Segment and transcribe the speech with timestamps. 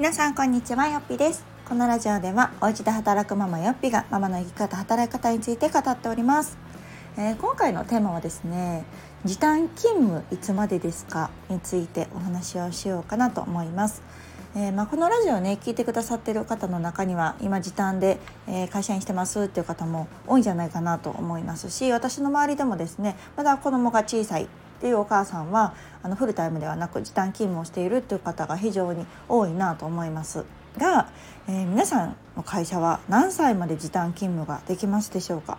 [0.00, 1.44] 皆さんこんにちはよっぴです。
[1.68, 6.56] このラジオではお家で働くママよっぴがママの生き方働き方について語っております、
[7.18, 8.86] えー、今回のテーマはですね
[9.26, 11.28] 時短勤務いつまでですか？
[11.50, 14.00] についてお話をしようかなと思います。
[14.56, 24.48] えー、まあ、このラジオをね聞いてくださってる方の中には今時短で、えー、会社員してますっていう方も多いんじゃないかなと思いますし私の周りでもですねまだ子供が小さい
[24.80, 30.46] っていうお母さんはあのフルタイムではなく時短勤務をしているっていう方が非常に多いなと思います。
[30.78, 31.10] が、
[31.46, 35.58] えー、皆さんの会社は何歳まで時短勤務ができますでしょうか？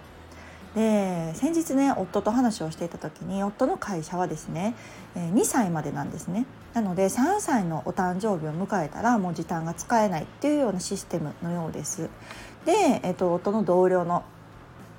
[0.73, 4.73] で先日ね夫と話をしていた時に夫の会社はですね
[5.15, 6.47] 2歳までなんですね。
[6.73, 12.09] なので3歳のお誕生日を迎えたらもう時短が使えないっていうようなシステムのようです。
[12.65, 14.23] で、えっと、夫の同僚の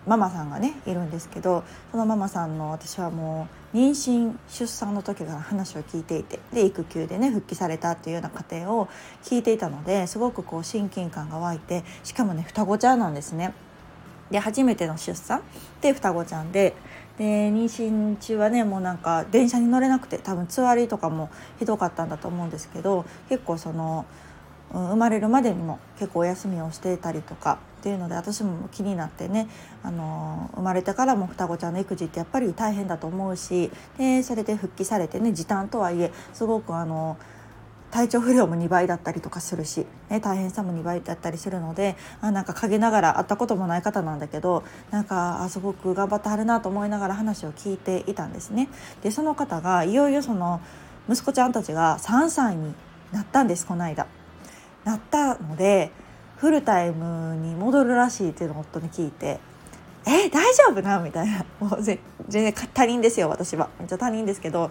[0.07, 8.89] ママさんがねいるんですけどそのママさんの私はもう妊娠出産の時から話を聞いていてで育休でね復帰されたっていうような過程を
[9.23, 13.55] 聞いていたのですごくこう親近感が湧いてしかもね双子ちゃんなんですね。
[14.31, 15.43] で初めての出産
[15.83, 16.75] で双子ちゃんで
[17.19, 24.07] で妊娠中はねもうなんか電車に乗れなくて多分つわりとかもひどかったんだと思うんですけど結構その
[24.73, 29.49] 生まれるまでにも結構お休みをしていたりとかっていうので私も気になってね
[29.83, 37.19] あの生まれてからも双子ちゃんの育児ってやっぱり大変だと思うしでそれで復帰されてね時短とはいえすごくあの
[37.91, 48.71] 体調不良も2倍だったりとかするし、ね、大変さも2倍だったりするのであなんか陰ながら会ったこともない方なんだけどなんかあすごく頑張ってはるなと思いながら話を聞いていたんですね。
[49.03, 50.63] でその方がいよいよその
[51.11, 52.75] 息子ちゃんたちが3歳に
[53.13, 54.07] なったんですこの間。
[54.85, 55.91] なったので
[56.37, 59.39] フルタイムに戻るらしいっていうのを夫に聞いて
[60.07, 61.45] 「え大丈夫な?」みたいな。
[61.61, 63.69] もう全然他人ですよ私は。
[63.79, 64.71] めっちゃ他人ですけど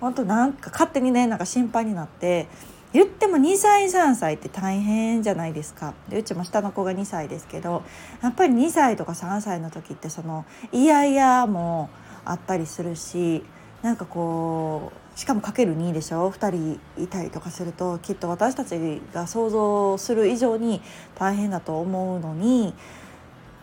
[0.00, 2.48] 本当なんか勝手にねなんか心配になって
[2.92, 5.94] 言っても2歳3歳って大変じゃないですか。
[6.08, 7.82] でうちも下の子が2歳ですけど
[8.22, 11.90] やっぱり2歳とか3歳の時ってそのイヤイヤも
[12.24, 13.44] あったりするし
[13.82, 20.82] なんかこうしかもかける2でしょ？2人いたりとかするときっと私たちが想像する以上に
[21.14, 22.74] 大変だと思うのに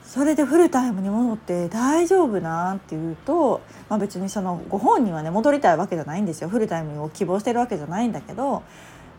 [0.04, 8.64] それでフルタイムに戻って大丈夫なっていうと、まあ、別にそのご本人はね戻りたいわけじゃないんですよフルタイムを希望してるわけじゃないんだけど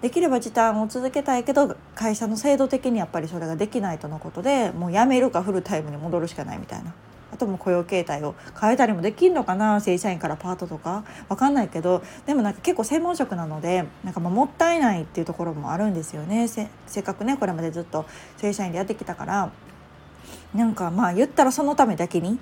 [0.03, 6.93] できれば時短を続けたいけど会社の制度的にやっぱりそれができないとのことでもう辞めるかフルタイムに戻るしかないみたいな。
[7.33, 11.05] あとも雇用形態を変えたりもできるのかな正社員からパートとか。
[11.29, 16.47] 分かんないけどでもなんか結構専門職なのでなんかもったいないっていうところもあるんですよね。
[16.49, 16.69] せ
[17.01, 18.05] っかくねこれまでずっと
[18.37, 19.51] 正社員でやってきたから。
[20.55, 22.39] なんかまあ言ったらそのためだけに。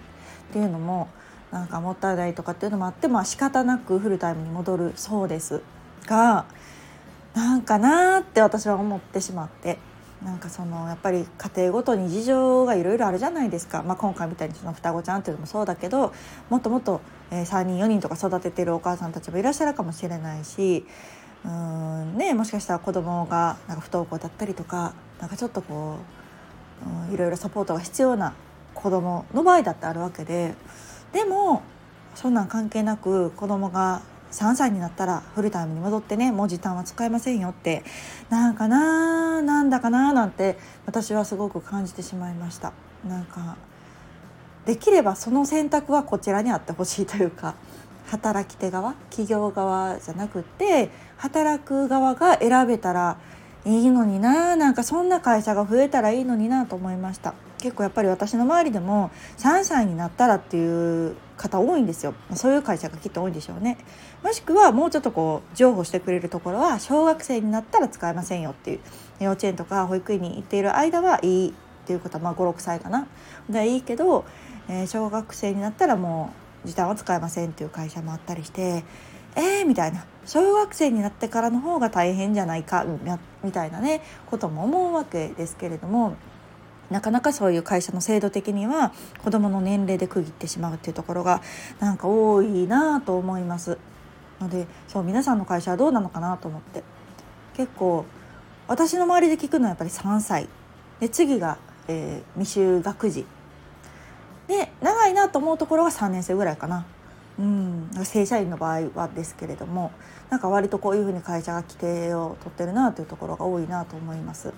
[0.50, 1.09] っていうのも
[1.53, 5.62] なんかもったいないとかっていうのもあってまあ仕方なくフルタイムに戻るそうです
[6.06, 6.45] が
[7.34, 9.79] なんかなーって私は思ってしまって。
[10.25, 16.12] なんかそのやっぱり家庭ごとに事情がいろいろあるじゃないですか、まあ、今回みたいにその双子ちゃんっていうのもそうだけど
[16.50, 17.00] もっともっと、
[17.31, 20.84] 3人4人とか育ててるお母さんたちもいらっしゃるかもしれないし
[21.44, 25.97] うんねもしかしたら子供がなんか不登校だったりとかなんかちょっとこ
[27.10, 28.34] ういろいろサポートが必要な
[28.75, 30.54] 子供の場合だってあるわけで
[31.12, 31.62] でも
[32.14, 37.83] そんなん関係なく子供が3歳になったらフルタイムに戻ってねもう時短は使えませんよって。
[38.29, 42.73] なんかななんだかななんて私はすごく感じてしまいました。
[43.09, 43.57] なんか
[44.67, 47.55] できればその選択はこちらにあってほしいというか
[48.07, 53.17] 働き手側企業側じゃなくって働く側が選べたら
[53.65, 57.35] いいのにななんかそんな会社が増えたらいいのになと思いました。
[57.60, 62.15] 結構やっぱり私の周りでも3歳になったらっていう方多いんですよ。
[62.34, 63.78] そういう会社がきっと多いんでしょうね。
[64.22, 68.81] もしくはもうちょっとこう譲歩してくれるところは小学生になったら使えませんよっていう
[69.20, 71.53] 幼稚園とか保育園に行っている間はいいっ
[71.87, 73.06] ていうことはまあ56歳かな。
[73.49, 74.25] でいいけど、
[74.69, 76.32] えー、小学生になったらも
[76.65, 78.85] う時短は使えませんっていう会社もあったりして
[79.37, 80.05] えー、みたいな。
[80.26, 82.85] 小学生になってからの方が大変じゃないか
[83.43, 86.14] みたいなねことも思うわけですけれども
[86.90, 88.92] なかなかそういう会社の制度的には
[89.22, 91.40] 子どもの年齢で区切ってしまうっていうところが
[91.78, 93.78] なんか多いなと思います。
[94.40, 96.82] のでそう皆さんの会社はどうなのかなと思って。
[97.54, 98.06] 結構
[98.69, 100.48] 私の周りで聞くのはやっぱり3歳。
[100.98, 101.58] で次が、
[101.88, 103.26] えー、未就学児。
[104.48, 106.87] で長いなと思うところが3年生ぐらいかな。
[107.38, 109.92] うん、正社員の場合はですけれども
[110.28, 114.52] なんか割とこういうふうに会社が規定を取ってるなというところが多いなと思います。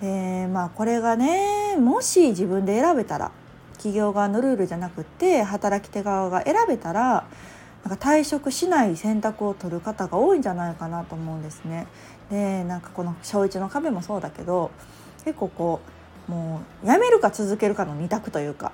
[0.00, 3.32] でまあこれがねもし自分で選べたら
[3.74, 7.26] 企業側のルールじゃなくて働き手側が選べたら
[7.84, 11.86] なんか退職しない選択を取る方が多いんじゃないかなと思うんですね。
[12.30, 14.70] でなんかこの小1の壁もそうだけど
[15.24, 15.80] 結構こ
[16.28, 18.72] うもう辞めるか続けるかの2択というか。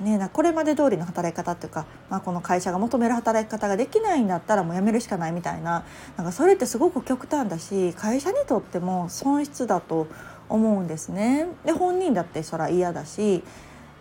[0.00, 5.84] ね、なこれまで通りの働き方っていうか、まあ、この会社が求める働き方ができないんだったらもう辞めるしかないみたいな
[6.18, 10.06] なんかそれってすごく極端だし会社にとっても損失だと
[10.48, 11.46] 思うんですね。
[11.64, 13.42] で本人だってそら嫌だし、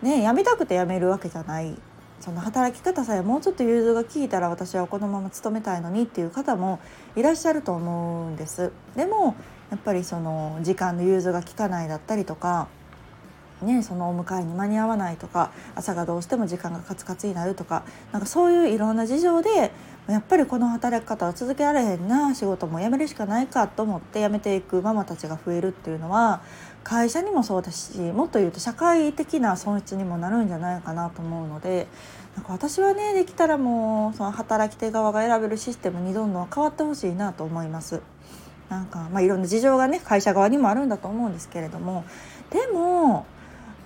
[0.01, 1.75] ね、辞めたくて辞めるわけじゃない
[2.19, 6.80] その働き方さえもうちょっと融通が効いたら私はこのまま勤めたいのにっていう方も
[7.15, 9.36] いらっしゃると思うんですでも
[9.69, 12.68] やっぱりその時間の融通が利かないだったりとか
[13.62, 19.71] ね、そのお迎えに間に合わないとか朝がどうしても時間がカツカツになるとかなんかそういういろんな事情で
[20.07, 26.42] やっぱりこの働き方は続けられへんな仕事も辞めるしかないかと思って辞めていくママたちが増えるっていうのは
[26.84, 31.88] 会社にもそうだしもっと言うと社会的な損失にもなるんじゃないかなと思うので
[32.36, 38.02] なんか私はねできたらもうその働き手側が選べるシステムにどんどん変わってほしいなと思います。
[38.69, 42.04] なんかまあいろんな事情がね会社側にもあるんだと思うんですけれども
[42.50, 43.25] でも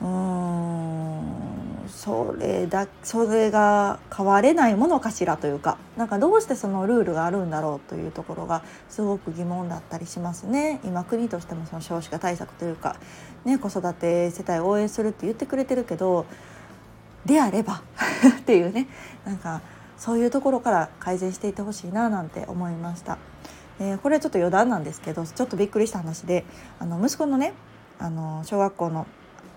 [0.01, 1.48] うーん
[1.89, 12.95] それだそれが変われないものかしらというかなんかどうしてそのルールがあるんだろうというところがすごく疑問だったりしますね今国としてもその少子化対策というか、
[13.45, 16.25] ね、子育て世帯を応援するって言ってくれてるけど
[17.25, 17.81] であれば
[18.39, 18.87] っていうね
[19.25, 19.61] なんか
[19.97, 23.17] そういうところから改善していってほしいななんて思いました。
[23.81, 26.43] えー、これはちょっと余談なんですけどちょっとびっくりした話で
[26.79, 27.53] あの息子のね
[27.97, 29.07] あの小学校の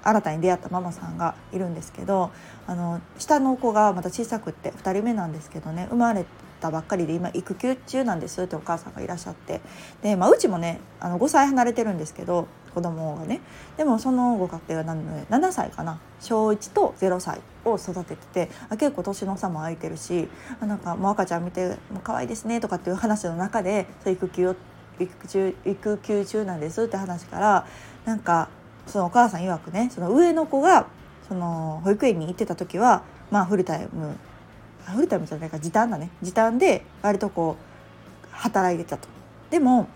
[0.03, 2.31] 新たに出会ったママさんがいるんですけど
[2.67, 6.25] あの下の子がまた小さくって2人目なんですけどね生まれ
[6.61, 9.61] たばっかりで今育休中なんですってお母さんがいらっしゃって。
[10.01, 13.41] で、まあ、うちもねあの5歳離れてるんですけど子供がね。
[13.77, 15.99] でもそのご家庭がなので7歳かな。
[16.21, 20.29] 小1と0歳を育てててあ結構年の差も空いてるし
[20.61, 24.57] あなんかもう赤ちゃん見てもう可愛いですねとかっていう話の中で育休を
[25.01, 27.67] 育休中なんですって話から
[28.05, 28.49] なんか
[28.87, 30.87] そのお母さん曰くねその上の子が
[31.29, 34.17] その保育園に行ってた時はまあフルタイム
[34.85, 39.09] フルタイムじゃないか時短だね時短で割とこう働いてたと。
[39.51, 39.89] でも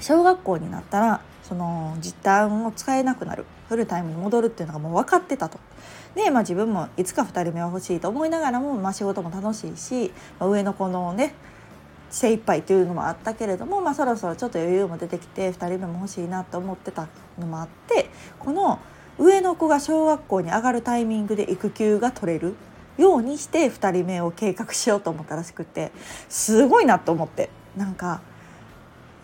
[0.00, 5.58] 小学校になったらその時短を使えなくなるフルタイムに戻るっていうのがもう分かってたと。
[6.14, 11.34] で、まあ、自分もいつか2人目は欲しいと思いながらも、まあ、仕事も楽しいし、まあ、上の子のね
[12.10, 17.08] 精一杯というのもあったけれども、まあ、そろそろちょっと余裕も出てきて2人目も欲しいなと思ってた
[17.38, 18.80] のもあってこの
[19.18, 22.54] 上の子が小学校に上がるタイミングで育休が取れる
[22.96, 25.92] ようにして2人目を計画しようと思ったらしくて
[26.28, 28.20] すごいなと思ってなんか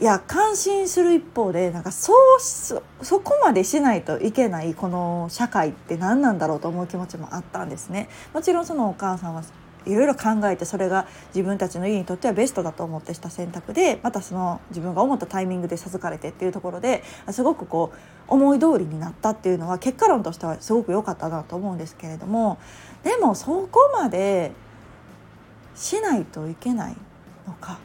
[0.00, 8.08] いや感心する一方でなんかそうそこまでしないといけないこの社会って何なんだろうと思う気持ちもあったんですね。
[8.32, 9.44] もちろんそのお母さんは
[9.86, 17.98] いろいろ考えてそれが自分たちの家にとってはベストだと思ってした選択でまたその自分が思ったタイミングで授かれてっていうところですごくこう
[18.28, 22.58] 思い通りになったっていうのは結果論としてはすごく良かったなと思うんですけれども
[23.02, 24.52] でもそこまで
[25.74, 26.96] しないといけない
[27.46, 27.78] のか。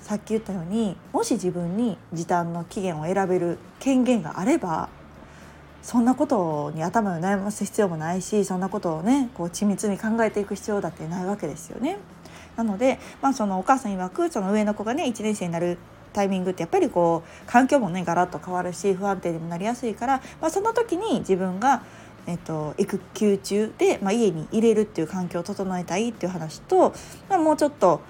[0.00, 4.90] さっき言ったようにもし自分に時短の期限を選べる権限があれば
[5.84, 11.98] そんなことに頭を悩ます必要もないしそんなことをねこう緻密に考えていく必要だってないわけですよね。
[12.56, 15.76] なので、まあ、そのお母さん曰くその上の子がね1年生になる
[16.14, 21.82] タイミングってやっぱりこう環境もねガラッと変わるし不安定にもなりやすいから、まあ、その時に自分が、
[22.26, 26.94] えっと、育休中で、まあ、家に入れるっていう環境を整えたいっていう話と、
[27.28, 28.00] まあ、もうちょっと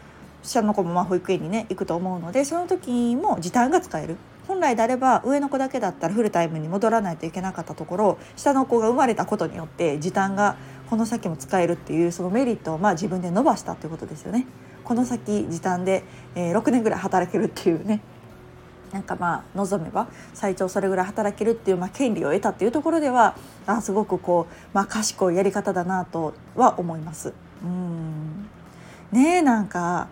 [0.44, 4.16] 下の子もまあ保育園にね行くと思うのでその時も時短が使える
[4.54, 10.56] 本来であれば上の子だけだったらフルタイムに戻らないといけなかったところ下の子が生まれたことによって時短が
[10.88, 14.46] この先も使えるっていうそのメリットをまあ自分で伸ばしたっていうことですよね。
[14.84, 16.04] この先時短で、
[16.36, 18.00] え、6年ぐらい働けるっていうね
[18.92, 23.34] なんかまあ望めば最長それぐらい働けるっていう、まあ、権利を得たっていうところでは
[23.66, 27.32] あすごくこう、まあ、賢いやり方だなとは思います。
[27.64, 28.48] うん
[29.10, 30.06] ねえなんか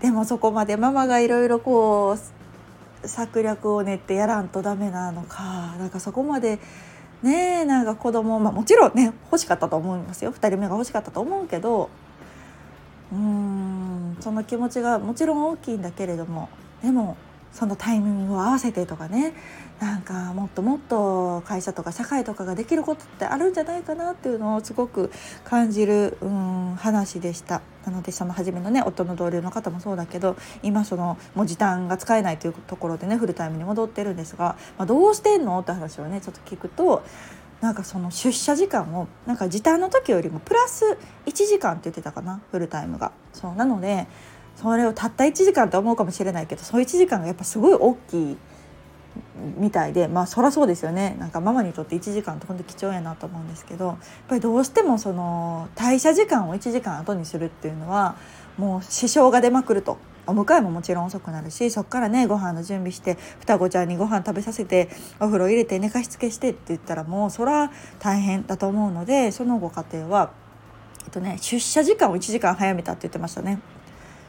[0.00, 2.18] でもそこまでママがいろいろこう
[3.04, 5.74] 策略を練ってやらんとダメなのか。
[5.78, 6.58] なんかそこまで
[7.22, 10.32] ねなんか子供まあもちろんね欲しかったと思いますよ。
[10.32, 11.90] 2人目が欲しかったと思うけど。
[13.12, 16.48] うーんその気持ちがもちろん大きいんだけれども。
[16.82, 17.16] でも
[17.52, 19.34] そのタイミングを合わせてとかね。
[19.80, 25.10] なんかもっともっと会社とか社会とかができることってあるんじゃないかなっていうのをすごく
[25.42, 27.62] 感じるうん話でした。
[27.84, 35.58] なのでその初めのね夫の同僚の方もそうだけど今そのもう時短が使えないというところでねフルタイムに戻ってるんですが、まあ、どうしてんの？
[35.58, 37.02] って話をねちょっと聞くと
[37.60, 43.10] なんかその出社時間をなんか時短の時よりもプラス1時間って言ってたかなフルタイムが。
[43.32, 44.06] そうなので
[44.56, 48.36] それをたった1時間って思うかもしれないけどその1時間がやっぱすごい大きい
[49.58, 53.96] みたいでまあそりゃそうですよねなんかママにとって1時間って本当貴重やなと思うんですけどやっ
[54.28, 58.16] ぱりどうしてもその退社時間を1時間後にするっていうのは
[58.56, 70.32] もう支障が出まくるとお迎えももちろん遅くなるしそっからねご飯の準備して双子ちゃんにご飯食べさせてお風呂入れて寝かしつけしてって言ったらもうそら大変だと思うのでそのご家庭は、
[71.04, 73.60] えっとね、出社時間を1時間早めたって言ってましたね。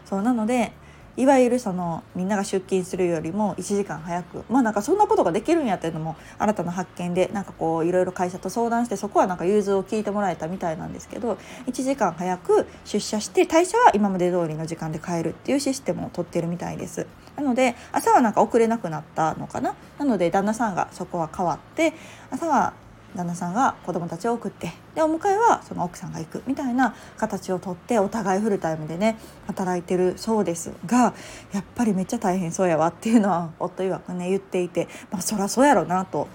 [0.06, 0.72] そうなので
[1.16, 17.06] いわゆるそのみんなが出勤するよりも1時間早くまあなんかそんなことができるんやっていうのも新たな発見でなんかこういろいろ会社と相談してそこはなんか融通を聞いてもらえたみたいなんですけど1時間早く出社して退社は今まで通りの時間で帰るっていうシステムを取ってるみたいです。
[17.36, 21.94] なので朝はなんか遅れなくなったのかななので旦那さんがそこは変わって
[22.30, 22.74] 朝は
[23.16, 29.18] 旦那さんが子供たちを送ってでお迎えはその奥さんが行くみたいな形をとってお互いフルタイムでね
[29.48, 31.14] 働いてるそうですが
[31.52, 36.28] やっぱりめっちゃ大変そうやわっていうのは夫曰くね言っていて、まあ、そらそうやろなと。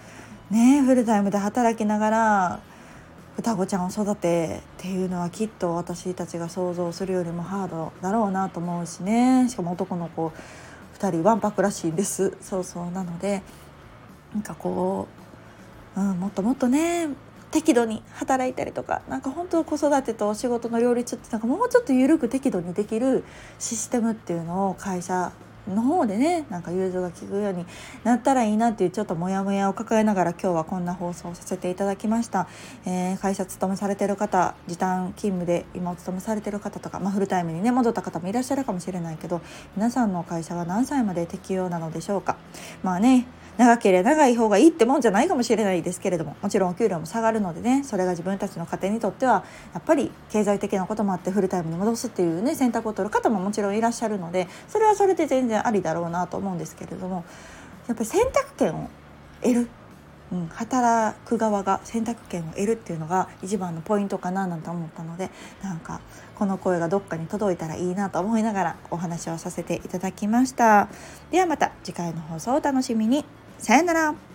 [0.51, 2.61] ねフルタイムで働きながら
[3.37, 10.33] 双子ちゃんを育てっていうのはきっと私たちが想像するよりもハードだろうなと思うしねしかも男の子
[10.99, 13.43] 2人わんぱくらしいんですそうそうなので
[14.35, 15.18] なんかこう
[15.99, 17.09] うん、もっともっとね
[17.50, 23.25] 適度に働いたりとかなんか本当子育てと仕事の両立ってなんかもうちょっと緩く適度にできる
[23.59, 25.33] システムっていうのを会社
[25.67, 27.67] の方でねなんか融通が利くように
[28.05, 32.49] なったらいいなっていうちょっとモヤモヤを抱えながら今日はこんな放送をさせていただきました、
[32.87, 39.40] えー、会社勤めされてる方時短勤務で今お勤めされてる方とか、まあ、フルタイムにね戻った方もいらっしゃるかもしれないけど
[39.76, 42.37] 皆さんの会社は何歳まで適用なのでしょうか。
[42.83, 43.26] まあね
[43.59, 57.25] 長ければ長い方がいいってもんじゃないかもしれないですけれどももちろんお給料も下がるのでねそれが自分たちの家庭にとってはやっぱり経済的なこともあってフルタイムに戻すっていうね選択を取る方ももちろんいらっしゃるのでそれはそれで全然ありだろうなと思うんですけれども
[57.88, 58.88] やっぱり選択権を
[59.43, 59.69] 得る。
[60.31, 65.31] うん、働く側が選択権を得るっていうのが一番のポイントかななんて思ったので
[65.62, 66.03] なんか
[66.35, 70.88] この声がどっかに届いたらいいなと思いながらお話をさせていただきました。
[71.31, 73.38] ではまた次回の放送をお楽しみに。
[73.59, 74.28] さよなら。